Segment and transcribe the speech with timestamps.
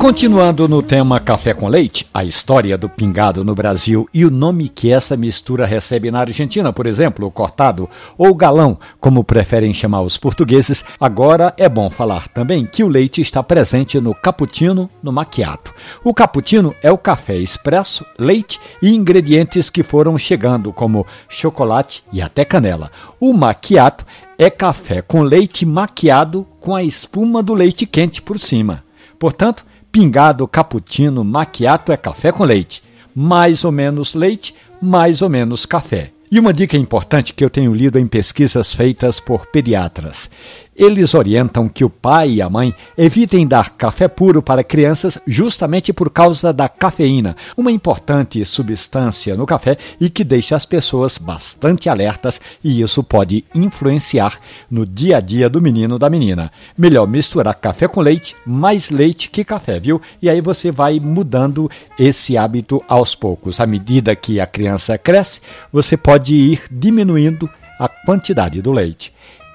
[0.00, 4.66] Continuando no tema café com leite, a história do pingado no Brasil e o nome
[4.66, 7.86] que essa mistura recebe na Argentina, por exemplo, o cortado
[8.16, 13.20] ou galão, como preferem chamar os portugueses, agora é bom falar também que o leite
[13.20, 15.74] está presente no cappuccino, no macchiato.
[16.02, 22.22] O cappuccino é o café expresso, leite e ingredientes que foram chegando, como chocolate e
[22.22, 22.90] até canela.
[23.20, 24.06] O macchiato
[24.38, 28.82] é café com leite maquiado com a espuma do leite quente por cima.
[29.18, 32.80] Portanto, Pingado cappuccino macchiato é café com leite.
[33.12, 36.12] Mais ou menos leite, mais ou menos café.
[36.30, 40.30] E uma dica importante que eu tenho lido em pesquisas feitas por pediatras.
[40.76, 45.92] Eles orientam que o pai e a mãe evitem dar café puro para crianças justamente
[45.92, 51.88] por causa da cafeína, uma importante substância no café e que deixa as pessoas bastante
[51.88, 54.38] alertas e isso pode influenciar
[54.70, 56.50] no dia a dia do menino ou da menina.
[56.78, 60.00] Melhor misturar café com leite, mais leite que café, viu?
[60.22, 63.60] E aí você vai mudando esse hábito aos poucos.
[63.60, 65.40] À medida que a criança cresce,
[65.72, 69.12] você pode ir diminuindo a quantidade do leite.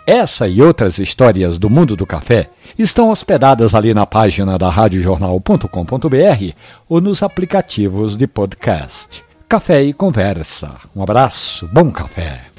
[0.07, 6.53] Essa e outras histórias do mundo do café estão hospedadas ali na página da radiojornal.com.br
[6.87, 9.23] ou nos aplicativos de podcast.
[9.49, 10.71] Café e conversa.
[10.95, 12.54] Um abraço, bom café.